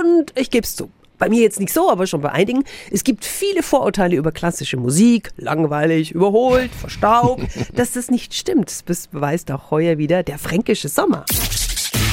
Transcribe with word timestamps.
Und 0.00 0.32
ich 0.34 0.50
gebe 0.50 0.64
es 0.64 0.76
zu. 0.76 0.90
Bei 1.18 1.30
mir 1.30 1.40
jetzt 1.40 1.60
nicht 1.60 1.72
so, 1.72 1.90
aber 1.90 2.06
schon 2.06 2.20
bei 2.20 2.30
einigen. 2.30 2.64
Es 2.90 3.02
gibt 3.02 3.24
viele 3.24 3.62
Vorurteile 3.62 4.16
über 4.16 4.32
klassische 4.32 4.76
Musik, 4.76 5.30
langweilig, 5.38 6.12
überholt, 6.12 6.70
verstaubt. 6.74 7.42
Dass 7.74 7.92
das 7.92 8.10
nicht 8.10 8.34
stimmt, 8.34 8.70
das 8.86 9.08
beweist 9.08 9.50
auch 9.50 9.70
heuer 9.70 9.96
wieder 9.96 10.22
der 10.22 10.38
fränkische 10.38 10.88
Sommer. 10.88 11.24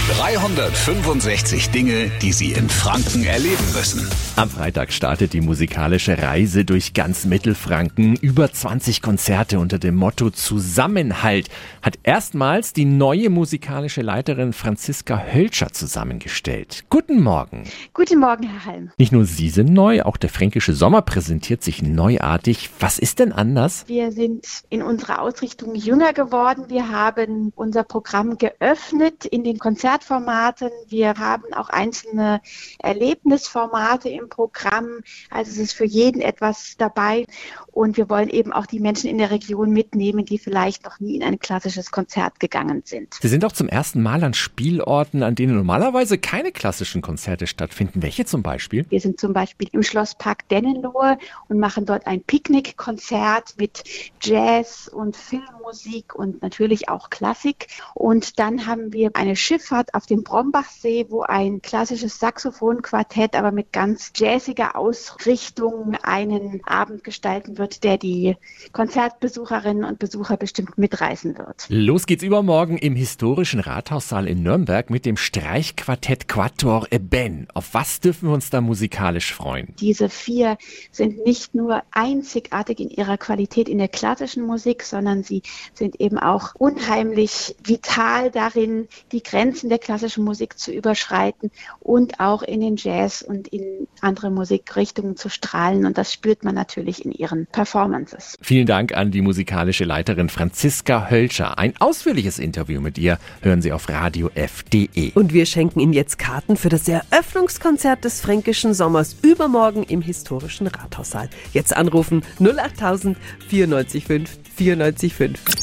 365 0.10 1.70
Dinge, 1.70 2.12
die 2.21 2.34
Sie 2.34 2.52
in 2.52 2.68
Franken 2.68 3.23
erleben 3.23 3.64
müssen. 3.73 4.05
Am 4.36 4.50
Freitag 4.50 4.91
startet 4.91 5.32
die 5.32 5.39
musikalische 5.39 6.21
Reise 6.21 6.66
durch 6.66 6.94
ganz 6.94 7.23
Mittelfranken. 7.23 8.18
Über 8.18 8.52
20 8.52 9.02
Konzerte 9.02 9.59
unter 9.59 9.80
dem 9.80 9.95
Motto 9.95 10.30
Zusammenhalt 10.30 11.48
hat 11.81 12.00
erstmals 12.04 12.73
die 12.73 12.84
neue 12.84 13.30
musikalische 13.30 14.02
Leiterin 14.02 14.52
Franziska 14.52 15.23
Hölscher 15.34 15.71
zusammengestellt. 15.71 16.84
Guten 16.90 17.22
Morgen. 17.22 17.63
Guten 17.94 18.20
Morgen, 18.20 18.44
Herr 18.44 18.66
Halm. 18.66 18.91
Nicht 18.98 19.13
nur 19.13 19.23
Sie 19.23 19.49
sind 19.49 19.72
neu, 19.72 20.02
auch 20.02 20.17
der 20.17 20.30
fränkische 20.30 20.73
Sommer 20.73 21.02
präsentiert 21.02 21.63
sich 21.63 21.81
neuartig. 21.81 22.72
Was 22.77 22.99
ist 22.99 23.20
denn 23.20 23.31
anders? 23.31 23.85
Wir 23.88 24.12
sind 24.12 24.45
in 24.70 24.81
unserer 24.81 25.22
Ausrichtung 25.22 25.76
jünger 25.76 26.12
geworden. 26.12 26.66
Wir 26.67 26.90
haben 26.90 27.54
unser 27.55 27.85
Programm 27.85 28.38
geöffnet 28.38 29.23
in 29.23 29.45
den 29.45 29.59
Konzerten 29.59 29.92
Konzertformaten. 29.93 30.71
Wir 30.88 31.15
haben 31.15 31.53
auch 31.53 31.70
einzelne 31.70 32.41
Erlebnisformate 32.79 34.09
im 34.09 34.27
Programm. 34.27 35.02
Also 35.29 35.52
es 35.52 35.57
ist 35.57 35.73
für 35.73 35.85
jeden 35.85 36.21
etwas 36.21 36.75
dabei. 36.77 37.25
Und 37.71 37.97
wir 37.97 38.09
wollen 38.09 38.29
eben 38.29 38.53
auch 38.53 38.66
die 38.66 38.79
Menschen 38.79 39.09
in 39.09 39.17
der 39.17 39.31
Region 39.31 39.71
mitnehmen, 39.71 40.25
die 40.25 40.38
vielleicht 40.38 40.83
noch 40.83 40.99
nie 40.99 41.16
in 41.16 41.23
ein 41.23 41.39
klassisches 41.39 41.91
Konzert 41.91 42.39
gegangen 42.39 42.81
sind. 42.85 43.16
Sie 43.21 43.27
sind 43.27 43.45
auch 43.45 43.52
zum 43.52 43.67
ersten 43.67 44.02
Mal 44.02 44.23
an 44.23 44.33
Spielorten, 44.33 45.23
an 45.23 45.35
denen 45.35 45.55
normalerweise 45.55 46.17
keine 46.17 46.52
klassischen 46.52 47.02
Konzerte 47.02 47.47
stattfinden. 47.47 48.02
Welche 48.02 48.25
zum 48.25 48.44
Beispiel? 48.44 48.85
Wir 48.89 48.99
sind 48.99 49.19
zum 49.19 49.33
Beispiel 49.33 49.69
im 49.71 49.83
Schlosspark 49.83 50.47
Dennenlohe 50.49 51.17
und 51.49 51.59
machen 51.59 51.85
dort 51.85 52.07
ein 52.07 52.22
Picknickkonzert 52.23 53.55
mit 53.57 53.83
Jazz 54.22 54.88
und 54.88 55.16
Filmmusik 55.16 56.16
und 56.16 56.41
natürlich 56.41 56.89
auch 56.89 57.09
Klassik. 57.09 57.67
Und 57.94 58.39
dann 58.39 58.66
haben 58.66 58.94
wir 58.94 59.11
eine 59.16 59.35
Schifffahrt 59.35 59.83
Konzert 59.84 59.94
auf 59.94 60.06
dem 60.06 60.23
Brombachsee, 60.23 61.08
wo 61.09 61.22
ein 61.22 61.62
klassisches 61.62 62.20
Saxophonquartett, 62.20 63.36
aber 63.36 63.52
mit 63.52 63.73
ganz 63.73 64.12
jazziger 64.16 64.75
Ausrichtung 64.75 65.95
einen 66.03 66.62
Abend 66.66 67.03
gestalten 67.03 67.58
wird, 67.58 67.84
der 67.84 67.98
die 67.98 68.36
Konzertbesucherinnen 68.72 69.84
und 69.84 70.00
Besucher 70.00 70.38
bestimmt 70.38 70.78
mitreißen 70.78 71.38
wird. 71.38 71.66
Los 71.70 72.06
geht's 72.06 72.23
übermorgen 72.23 72.78
im 72.78 72.95
historischen 72.95 73.59
Rathaussaal 73.59 74.28
in 74.28 74.44
Nürnberg 74.44 74.90
mit 74.90 75.06
dem 75.06 75.17
Streichquartett 75.17 76.28
Quattor 76.28 76.88
Eben. 76.92 77.47
Auf 77.53 77.73
was 77.73 78.00
dürfen 78.00 78.30
wir 78.30 78.34
uns 78.34 78.50
da 78.50 78.62
musikalisch 78.62 79.34
freuen? 79.34 79.73
Diese 79.80 80.09
vier 80.09 80.58
sind 80.92 81.25
nicht 81.25 81.56
nur 81.56 81.84
einzigartig 81.92 82.80
in 82.80 82.90
ihrer 82.90 83.18
Qualität 83.18 83.70
in 83.70 83.78
der 83.78 83.88
klassischen 83.88 84.45
Musik, 84.45 84.84
sondern 84.84 85.23
sie 85.23 85.42
sind 85.73 86.00
eben 86.00 86.18
auch 86.18 86.56
unheimlich 86.56 87.56
vital 87.64 88.31
darin, 88.31 88.88
die 89.12 89.23
Grenzen 89.23 89.70
der 89.73 89.79
klassischen 89.79 90.23
Musik 90.23 90.59
zu 90.59 90.71
überschreiten 90.71 91.49
und 91.79 92.19
auch 92.19 92.43
in 92.43 92.61
den 92.61 92.75
Jazz 92.77 93.23
und 93.23 93.47
in 93.47 93.88
andere 94.02 94.29
Musikrichtungen 94.29 95.17
zu 95.17 95.29
strahlen. 95.29 95.88
Und 95.88 95.97
das 95.97 96.13
spürt 96.13 96.43
man 96.43 96.53
natürlich 96.53 97.03
in 97.03 97.11
ihren 97.11 97.47
Performances. 97.47 98.38
Vielen 98.39 98.67
Dank 98.67 98.95
an 98.95 99.09
die 99.09 99.21
musikalische 99.21 99.83
Leiterin 99.83 100.29
Franziska 100.29 101.09
Hölscher. 101.09 101.57
Ein 101.57 101.73
ausführliches 101.79 102.38
Interview 102.38 102.81
mit 102.81 102.99
ihr 102.99 103.17
hören 103.41 103.63
Sie 103.63 103.71
auf 103.71 103.89
Radio 103.89 104.29
F.de. 104.35 105.11
Und 105.16 105.33
wir 105.33 105.47
schenken 105.47 105.79
Ihnen 105.79 105.94
jetzt 105.94 106.19
Karten 106.19 106.55
für 106.55 106.69
das 106.69 106.88
Eröffnungskonzert 106.88 108.05
des 108.05 108.21
Fränkischen 108.21 108.75
Sommers 108.75 109.16
übermorgen 109.23 109.81
im 109.81 110.03
historischen 110.03 110.67
Rathaussaal. 110.67 111.29
Jetzt 111.51 111.75
anrufen 111.75 112.21
08000 112.39 113.17
94 113.49 114.05
5 114.05 114.38
94 114.55 115.13
5. 115.16 115.62